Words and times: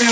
You 0.00 0.08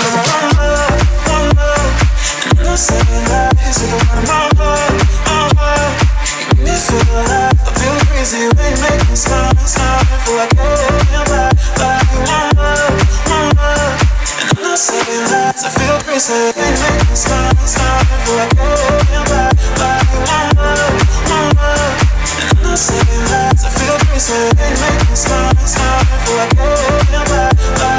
make 24.81 25.09
me 25.09 25.15
smile, 25.15 25.55
smile. 25.65 25.99
I 26.01 26.17
feel 26.25 26.37
like 26.37 27.98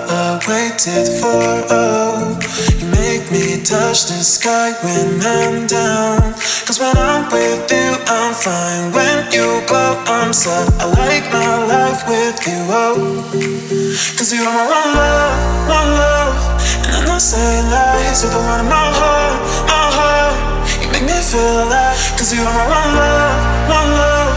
waited 0.47 1.07
for. 1.19 1.43
Oh, 1.69 2.39
you 2.79 2.87
make 2.89 3.25
me 3.31 3.61
touch 3.63 4.09
the 4.09 4.21
sky 4.23 4.73
when 4.81 5.21
I'm 5.21 5.67
down. 5.67 6.33
Cause 6.65 6.79
when 6.79 6.95
I'm 6.97 7.29
with 7.31 7.69
you, 7.69 7.89
I'm 8.07 8.33
fine. 8.33 8.91
When 8.95 9.27
you 9.31 9.61
go, 9.67 9.97
I'm 10.07 10.33
sad. 10.33 10.67
I 10.79 10.85
like 10.87 11.25
my 11.31 11.53
life 11.67 12.01
with 12.07 12.39
you. 12.47 12.59
Oh, 12.69 12.95
cause 14.17 14.31
you 14.33 14.41
are 14.41 14.53
my 14.53 14.65
one 14.65 14.91
love, 14.95 15.35
one 15.67 15.91
love. 15.99 16.35
And 16.85 16.91
I'm 16.95 17.05
not 17.05 17.21
saying 17.21 17.67
lies, 17.69 18.23
you're 18.23 18.31
the 18.31 18.39
one 18.39 18.61
in 18.61 18.69
my 18.69 18.87
heart, 18.97 19.37
my 19.67 19.85
heart. 19.97 20.35
You 20.81 20.87
make 20.91 21.05
me 21.05 21.17
feel 21.21 21.67
alive. 21.67 21.97
Cause 22.17 22.33
you 22.33 22.41
are 22.41 22.53
my 22.53 22.65
one 22.65 22.91
love, 22.95 23.69
one 23.69 23.91
love. 23.99 24.33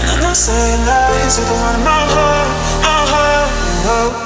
And 0.00 0.06
I'm 0.10 0.20
not 0.20 0.36
saying 0.36 0.80
lies, 0.84 1.38
you're 1.38 1.46
the 1.46 1.54
one 1.54 1.74
in 1.78 1.84
my 1.84 2.02
heart, 2.12 2.48
my 2.82 3.00
heart. 3.10 3.50
Oh. 3.88 4.25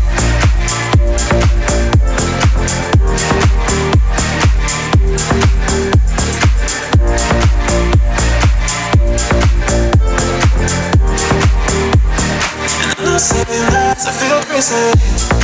I 14.03 14.11
feel 14.11 14.41
crazy. 14.45 15.40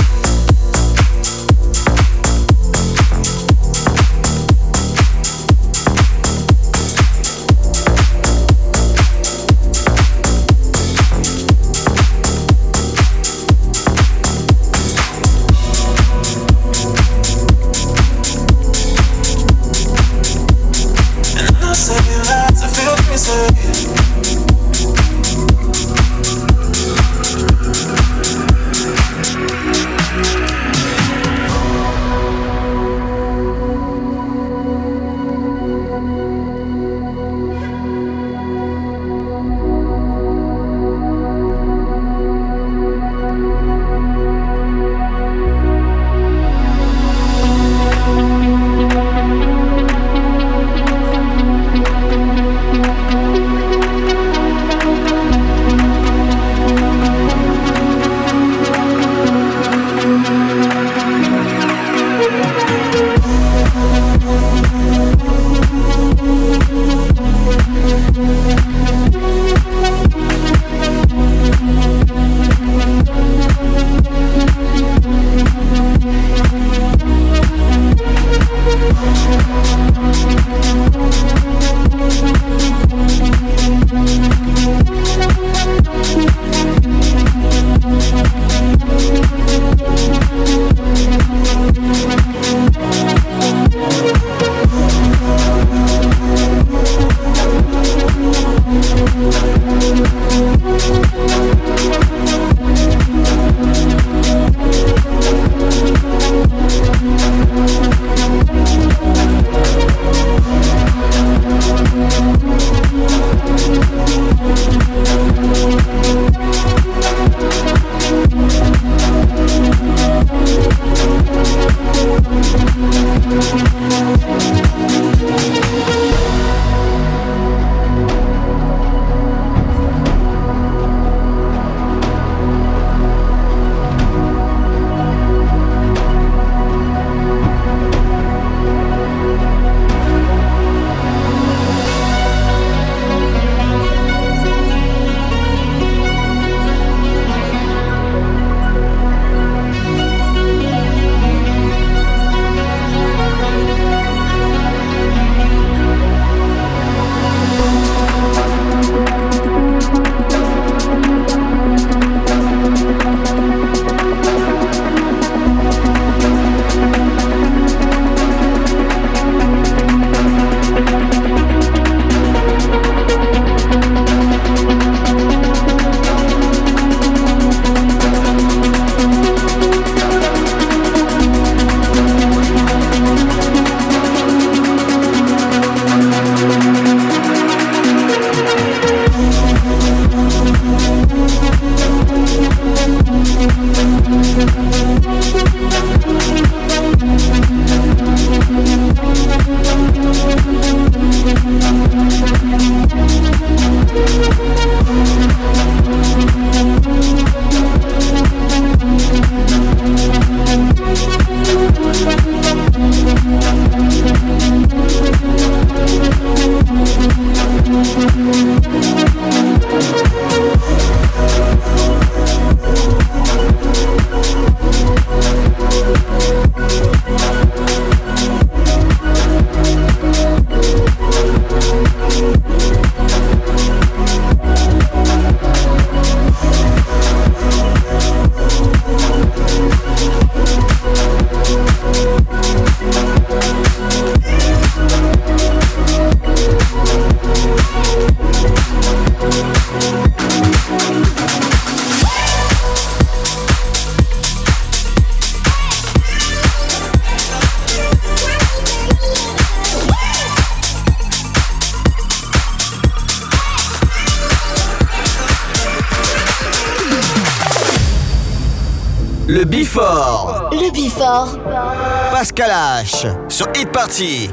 Sur 273.37 273.53
Hit 273.53 273.71
Party. 273.71 274.31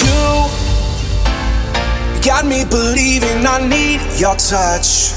You 0.00 0.48
got 2.24 2.46
me 2.46 2.64
believing 2.64 3.44
I 3.44 3.68
need 3.68 4.00
your 4.16 4.34
touch. 4.36 5.12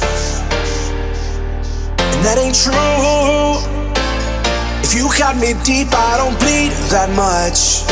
And 2.04 2.20
that 2.28 2.36
ain't 2.36 2.60
true. 2.60 3.64
If 4.84 4.94
you 4.94 5.08
cut 5.08 5.38
me 5.40 5.56
deep, 5.64 5.88
I 5.96 6.18
don't 6.20 6.36
bleed 6.44 6.76
that 6.92 7.08
much. 7.16 7.88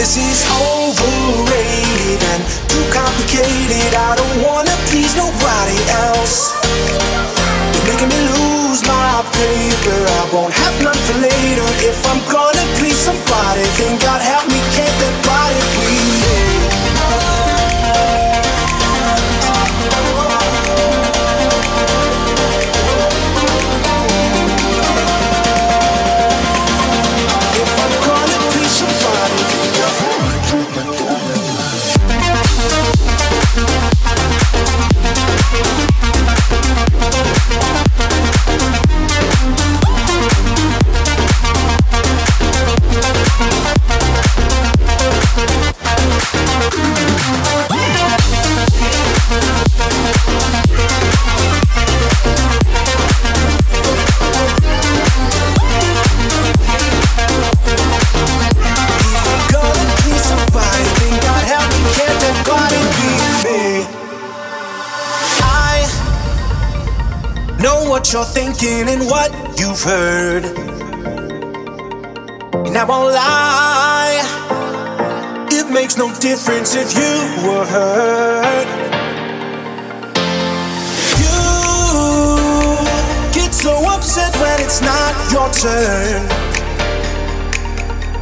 This 0.00 0.16
is 0.16 0.48
overrated 0.48 2.20
and 2.32 2.42
too 2.64 2.80
complicated. 2.96 3.92
I 3.92 4.16
don't 4.16 4.40
wanna 4.40 4.72
please 4.88 5.12
nobody 5.12 5.76
else. 6.08 6.56
You're 7.76 7.92
making 7.92 8.08
me 8.08 8.20
lose 8.40 8.80
my 8.88 9.20
paper. 9.36 10.00
I 10.00 10.30
won't 10.32 10.54
have 10.54 10.76
none 10.82 10.96
for 11.04 11.20
later. 11.20 11.68
If 11.84 12.00
I'm 12.06 12.20
please 12.78 12.96
somebody, 12.96 13.62
then 13.78 13.98
God 13.98 14.20
help 14.20 14.46
me, 14.48 14.60
can't 14.74 14.94
body 15.26 15.47
what 67.98 68.12
you're 68.12 68.24
thinking 68.24 68.88
and 68.88 69.02
what 69.06 69.32
you've 69.58 69.82
heard. 69.82 70.44
And 72.64 72.78
I 72.78 72.84
won't 72.84 73.12
lie, 73.12 74.22
it 75.50 75.68
makes 75.72 75.96
no 75.98 76.14
difference 76.20 76.76
if 76.76 76.94
you 76.94 77.14
were 77.42 77.66
hurt. 77.66 78.68
You 81.18 81.40
get 83.34 83.52
so 83.52 83.74
upset 83.90 84.32
when 84.36 84.60
it's 84.60 84.80
not 84.80 85.14
your 85.32 85.50
turn. 85.50 86.22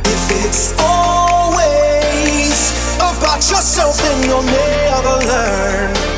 If 0.06 0.22
it's 0.42 0.72
always 0.80 2.56
about 2.96 3.44
yourself, 3.50 3.98
then 3.98 4.24
you'll 4.26 4.42
never 4.42 5.26
learn. 5.26 6.15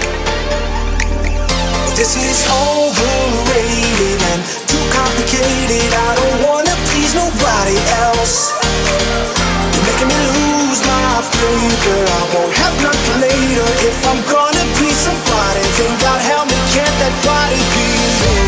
This 1.99 2.14
is 2.14 2.47
overrated 2.47 4.23
and 4.31 4.40
too 4.71 4.78
complicated. 4.95 5.90
I 5.90 6.14
don't 6.14 6.47
wanna 6.47 6.71
please 6.87 7.11
nobody 7.12 7.75
else. 8.07 8.55
You're 9.75 9.83
making 9.83 10.07
me 10.07 10.19
lose 10.38 10.78
my 10.87 11.26
paper. 11.26 11.99
I 12.07 12.23
won't 12.38 12.55
have 12.55 12.76
none 12.87 13.02
later. 13.19 13.67
If 13.83 13.99
I'm 14.07 14.23
gonna 14.31 14.64
please 14.78 14.95
somebody, 14.95 15.64
then 15.75 15.90
God 15.99 16.21
help 16.23 16.47
me, 16.47 16.59
can't 16.71 16.97
that 17.02 17.14
body 17.26 17.59
be 17.75 17.88
me? 18.23 18.48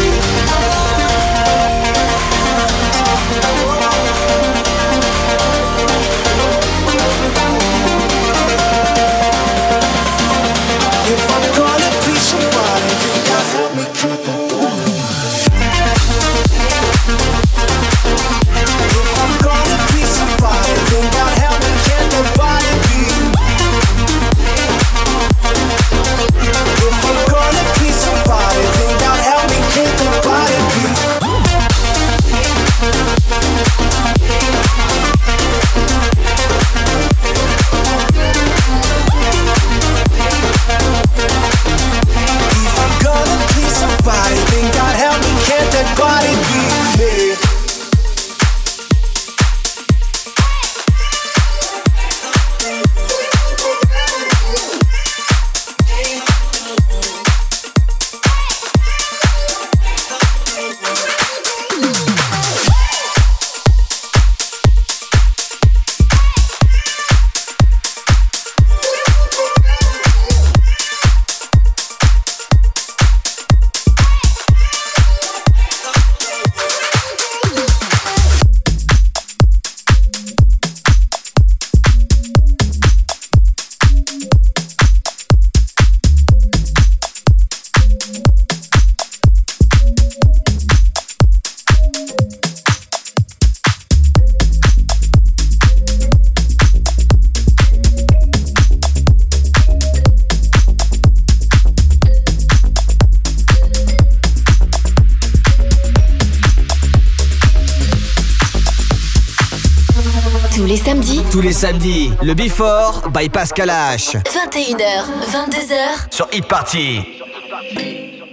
Samedis, 111.61 112.11
Tous 112.19 112.25
les 112.25 112.27
samedis, 112.27 112.27
le 112.27 112.35
Before 112.35 113.11
by 113.11 113.29
Pascal 113.29 113.69
H. 113.69 114.17
21h, 114.25 115.05
22h. 115.31 116.11
Sur 116.11 116.27
Hit 116.33 116.49
Party. 116.49 117.21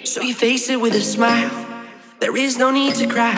So 0.06 0.22
you 0.22 0.34
face 0.34 0.70
it 0.70 0.80
with 0.80 0.96
a 0.96 1.02
smile. 1.02 1.50
There 2.22 2.38
is 2.38 2.58
no 2.58 2.72
need 2.72 2.96
to 2.96 3.06
cry 3.06 3.36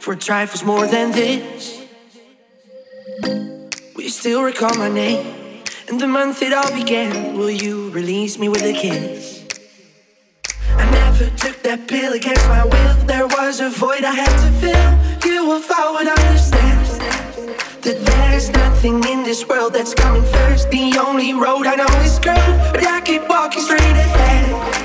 for 0.00 0.16
trifles 0.16 0.64
more 0.64 0.86
than 0.86 1.12
this. 1.12 1.82
Will 3.94 4.04
you 4.04 4.08
still 4.08 4.42
recall 4.42 4.74
my 4.78 4.88
name 4.88 5.20
and 5.90 6.00
the 6.00 6.06
month 6.06 6.40
it 6.40 6.54
all 6.54 6.72
began? 6.72 7.36
Will 7.36 7.50
you 7.50 7.90
release 7.90 8.38
me 8.38 8.48
with 8.48 8.62
a 8.62 8.72
kiss? 8.72 9.44
I 10.78 10.90
never 10.90 11.26
took 11.36 11.62
that 11.62 11.86
pill 11.88 12.14
against 12.14 12.48
my 12.48 12.64
will. 12.64 12.94
There 13.06 13.26
was 13.26 13.60
a 13.60 13.68
void 13.68 14.02
I 14.02 14.14
had 14.14 14.32
to 14.44 14.50
fill. 14.60 15.30
You, 15.30 15.56
if 15.56 15.70
I 15.70 15.90
would 15.92 16.08
understand 16.08 16.79
that 17.92 18.06
there's 18.06 18.50
nothing 18.50 19.02
in 19.04 19.24
this 19.24 19.46
world 19.48 19.72
that's 19.72 19.94
coming 19.94 20.22
first. 20.22 20.70
The 20.70 20.96
only 20.98 21.34
road 21.34 21.66
I 21.66 21.74
know 21.74 21.86
is 22.04 22.18
curved, 22.18 22.72
but 22.72 22.86
I 22.86 23.00
keep 23.00 23.28
walking 23.28 23.62
straight 23.62 23.80
ahead. 23.80 24.79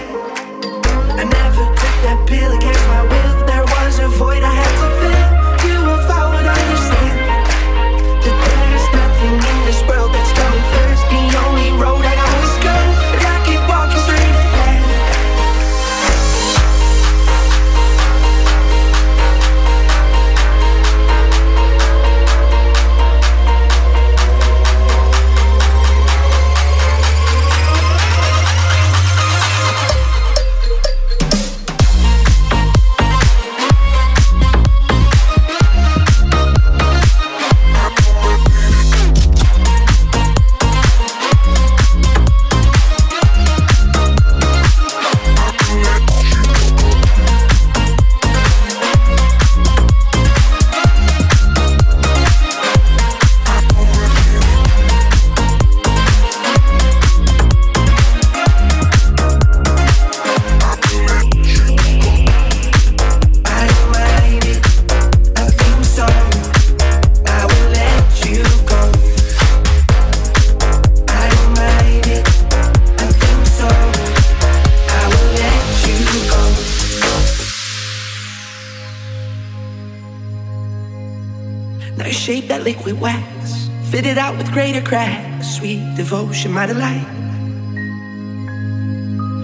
Cracks. 84.96 85.58
Sweet 85.58 85.84
devotion, 85.96 86.54
my 86.54 86.66
delight. 86.66 87.06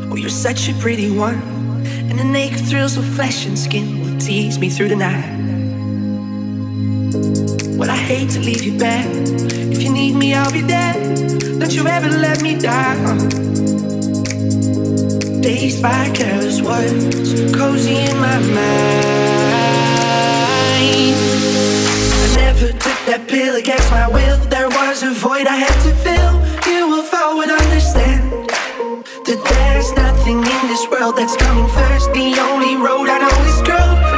Oh, 0.10 0.16
you're 0.16 0.38
such 0.48 0.70
a 0.70 0.74
pretty 0.76 1.10
one, 1.12 1.40
and 2.10 2.18
the 2.18 2.24
naked 2.24 2.62
thrills 2.70 2.96
of 2.96 3.06
flesh 3.18 3.46
and 3.46 3.60
skin 3.60 3.88
will 4.00 4.18
tease 4.18 4.58
me 4.60 4.70
through 4.70 4.90
the 4.96 4.96
night. 4.96 5.32
Well, 7.78 7.92
I 7.92 8.00
hate 8.12 8.30
to 8.36 8.40
leave 8.40 8.64
you 8.64 8.78
back. 8.78 9.06
If 9.74 9.84
you 9.84 9.92
need 9.92 10.16
me, 10.16 10.34
I'll 10.34 10.54
be 10.54 10.62
there. 10.62 10.94
Don't 11.60 11.74
you 11.74 11.86
ever 11.86 12.10
let 12.10 12.42
me 12.42 12.58
down. 12.58 13.18
Dazed 15.42 15.82
by 15.82 16.12
careless 16.20 16.62
words, 16.62 17.30
cozy 17.58 17.98
in 18.10 18.16
my 18.28 18.40
mind. 18.56 19.12
I 22.14 22.28
never 22.38 22.91
that 23.08 23.28
pill 23.28 23.56
against 23.56 23.90
my 23.92 24.08
will. 24.08 24.38
There 24.50 24.70
was 24.70 25.04
a 25.04 25.12
void 25.12 25.48
I 25.48 25.58
had 25.58 25.78
to 25.88 25.94
fill. 26.06 26.34
You, 26.70 27.00
if 27.02 27.14
I 27.14 27.34
would 27.34 27.50
understand 27.50 28.50
that 29.26 29.40
there's 29.42 29.92
nothing 29.94 30.38
in 30.38 30.62
this 30.68 30.86
world 30.90 31.18
that's 31.18 31.36
coming 31.38 31.68
first. 31.74 32.14
The 32.14 32.38
only 32.52 32.76
road 32.76 33.10
I 33.10 33.18
know 33.24 33.38
is 33.50 33.60
curved, 33.66 34.11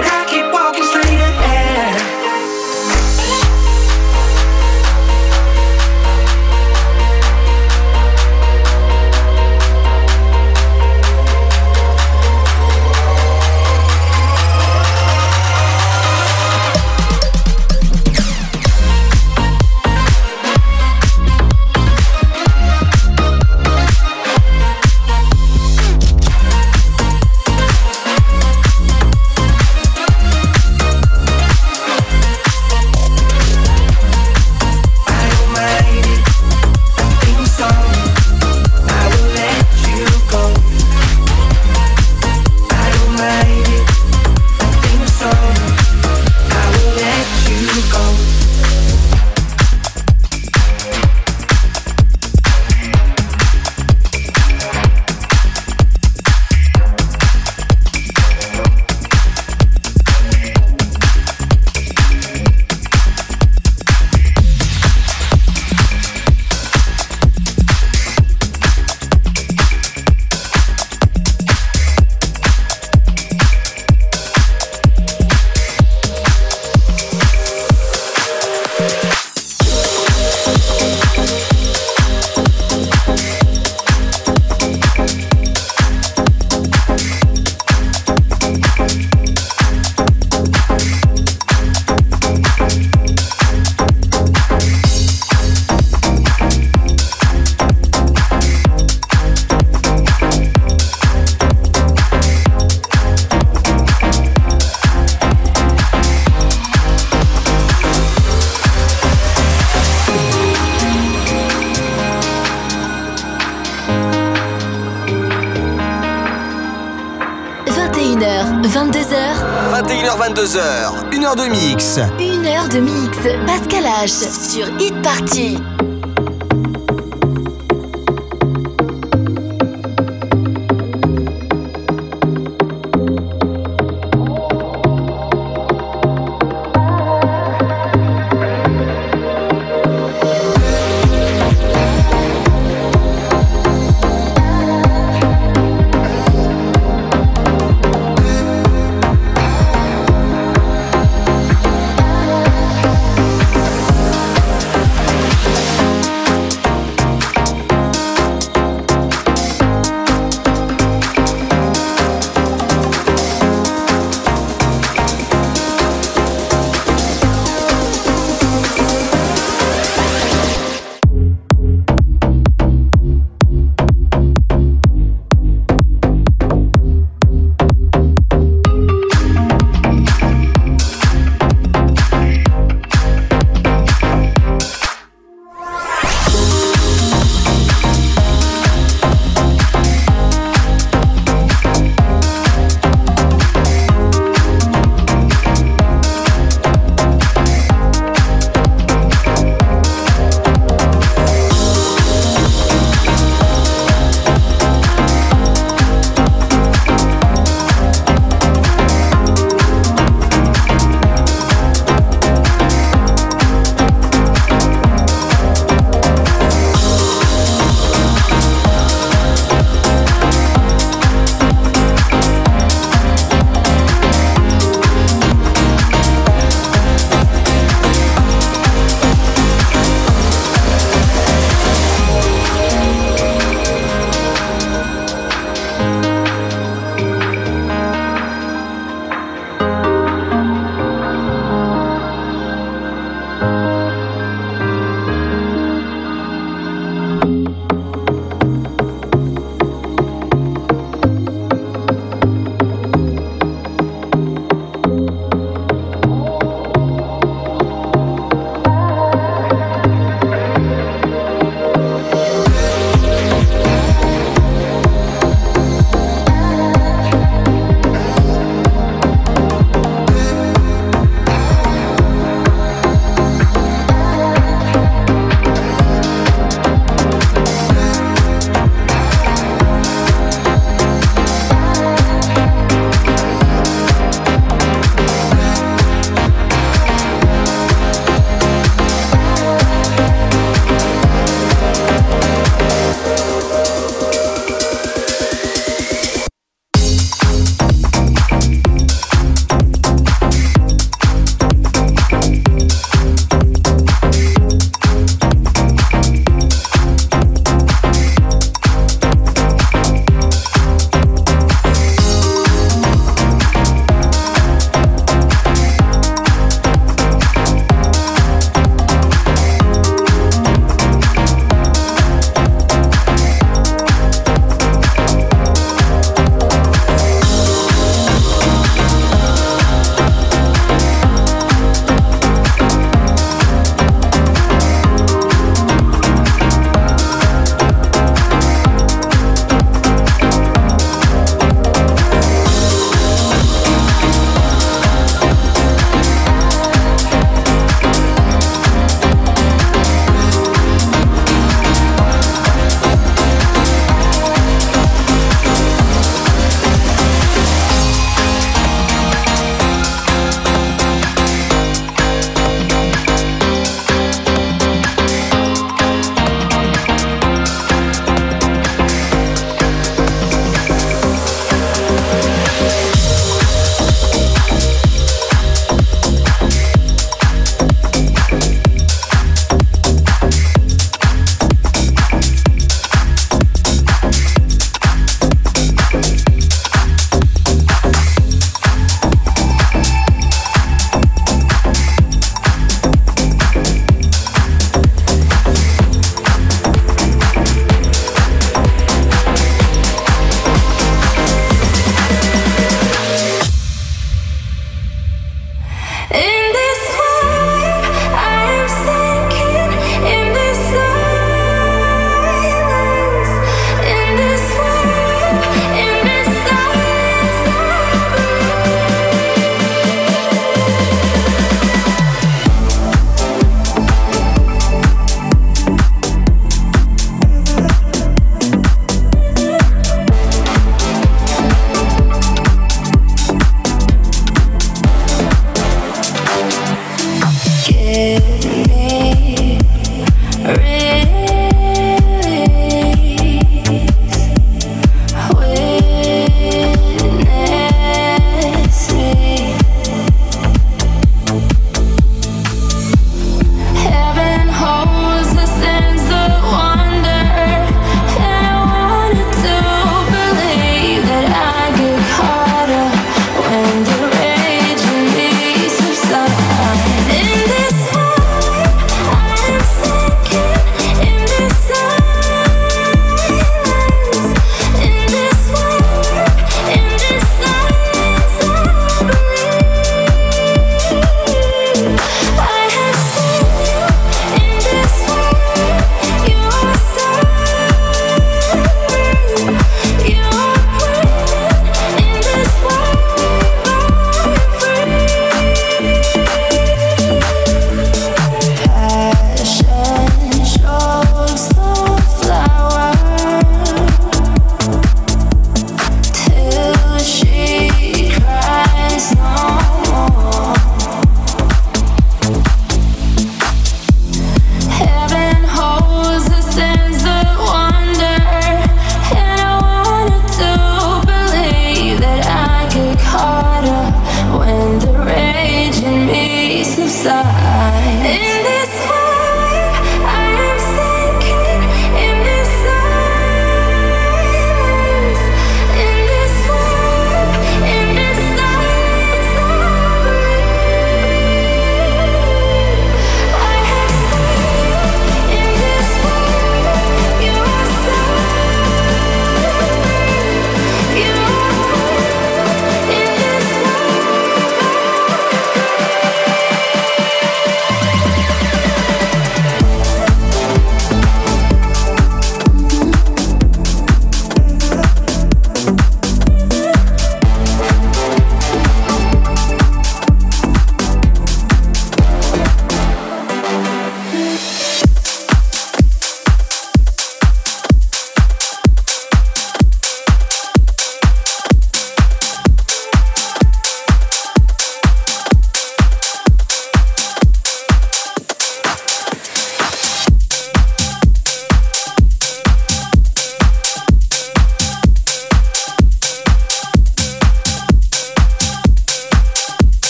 sur 124.08 124.68
Hit 124.80 124.94
Party. 125.02 125.73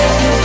Yes. 0.00 0.39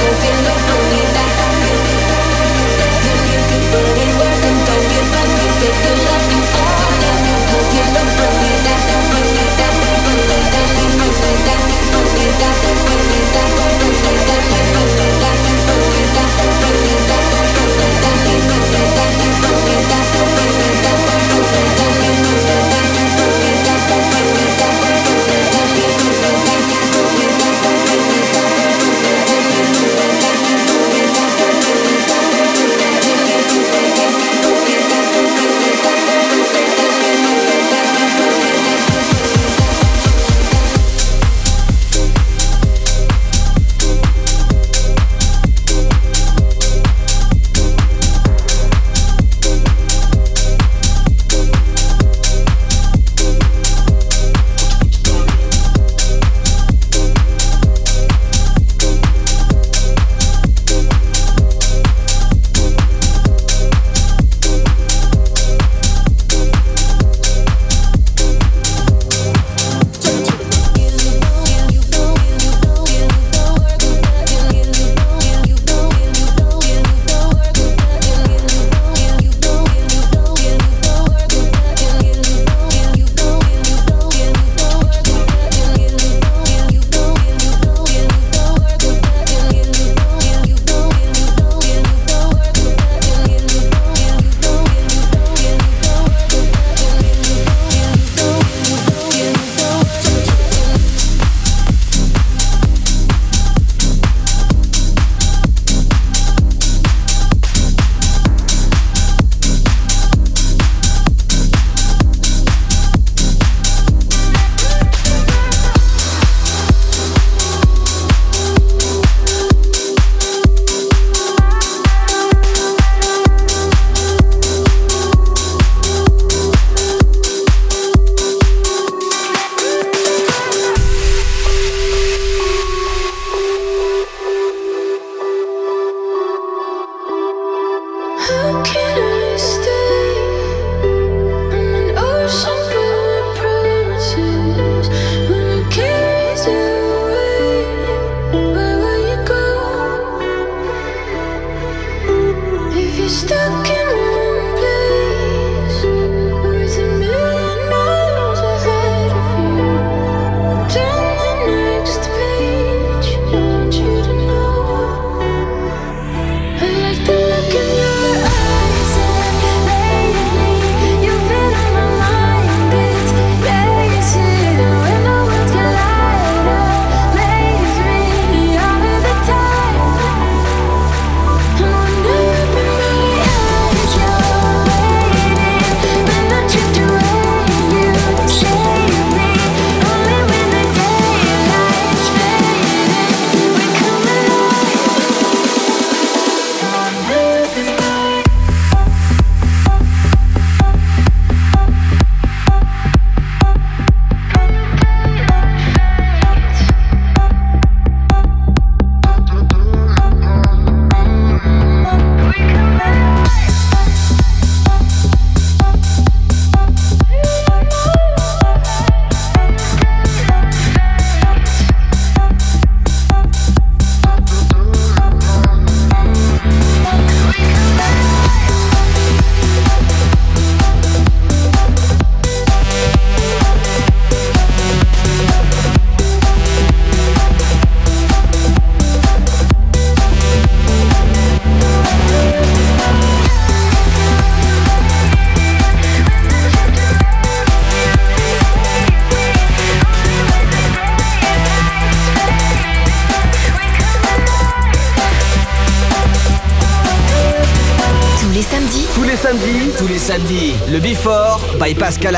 Le 260.76 260.82
Before 260.82 261.40
by 261.58 261.74
Pascal 261.74 262.18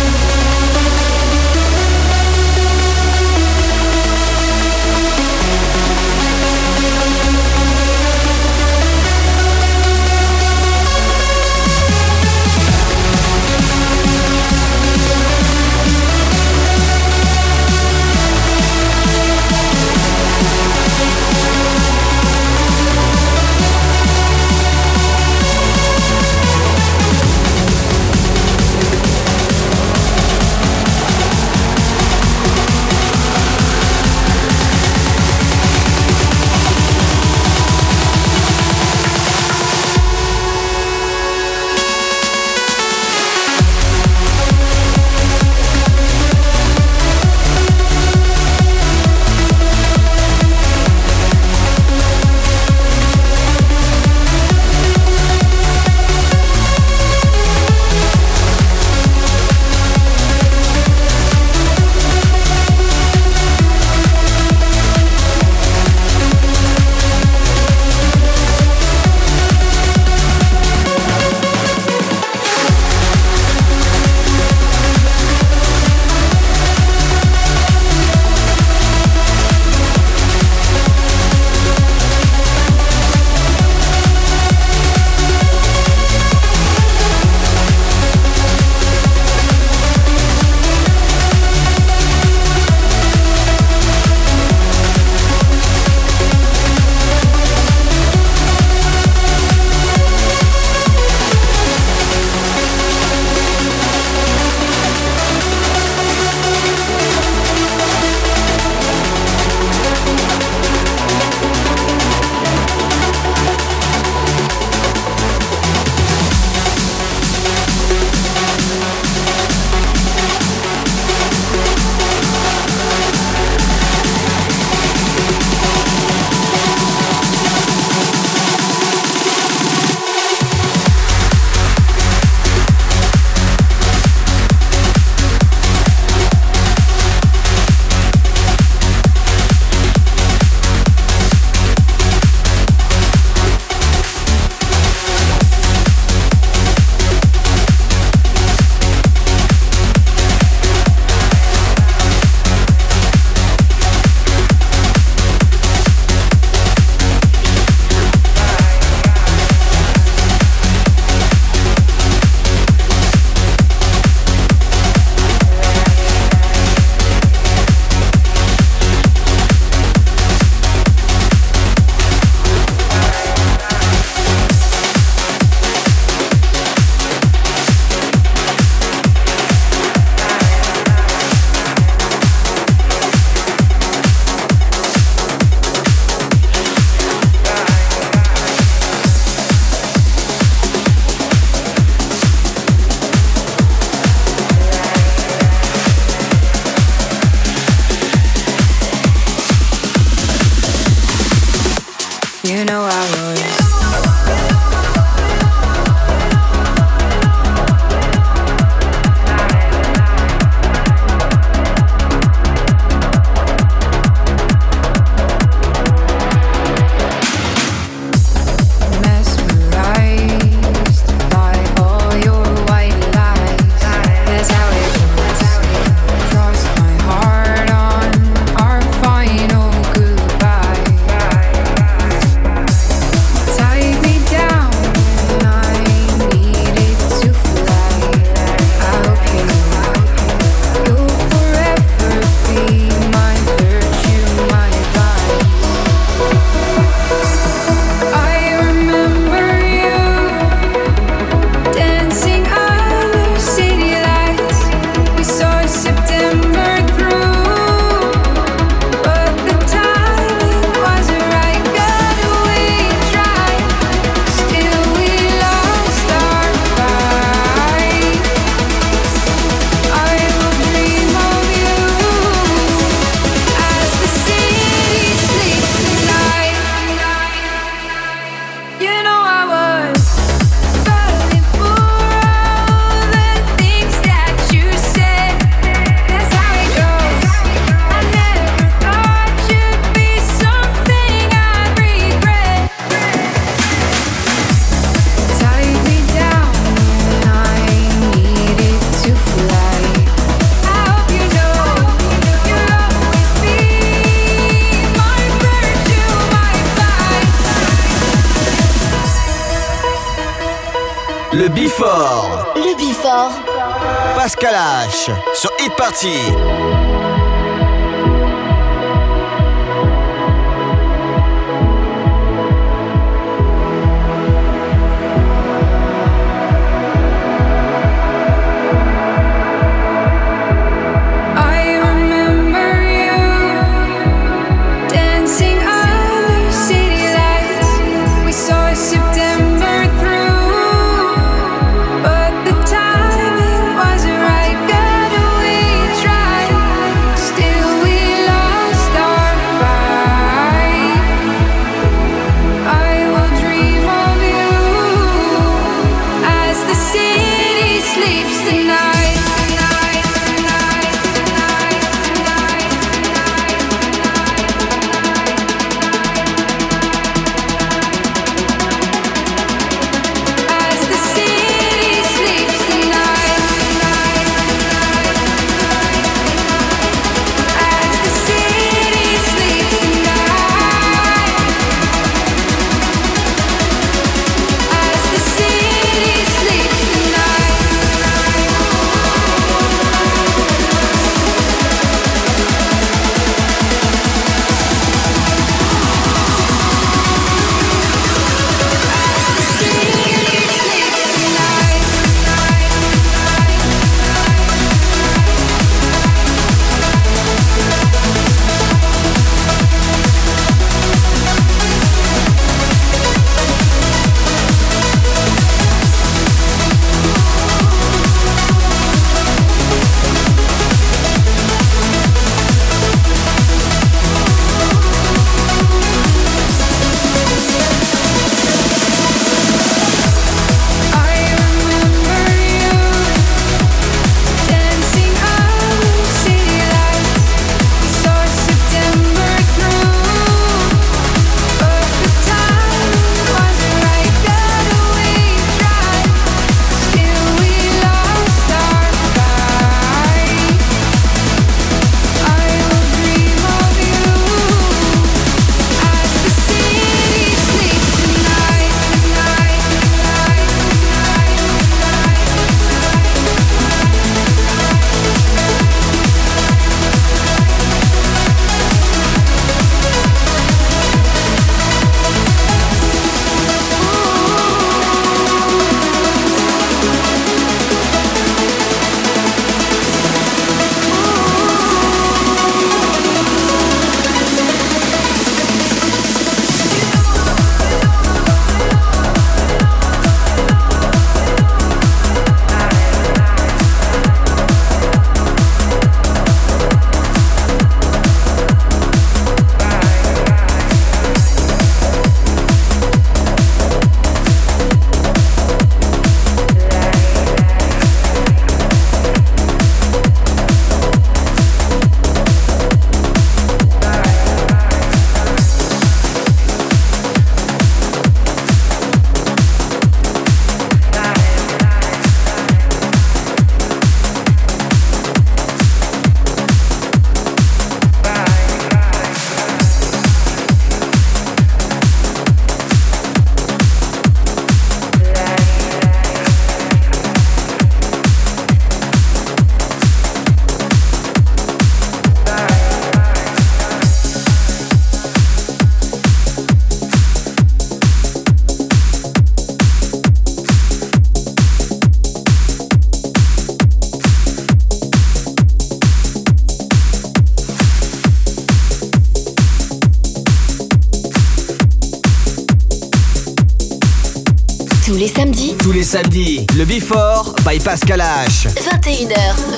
Samedi, 565.91 566.45
le 566.55 566.63
Before 566.63 567.33
by 567.45 567.59
Pascal 567.59 567.99
H. 567.99 568.47
21h, 568.47 569.11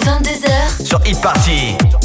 22h 0.03 0.83
sur 0.83 0.99
Hit 1.05 1.21
Party. 1.21 2.02